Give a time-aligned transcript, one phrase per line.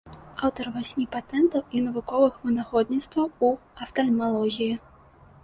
[0.47, 3.53] Аўтар васьмі патэнтаў і навуковых вынаходніцтваў у
[3.87, 4.73] афтальмалогіі.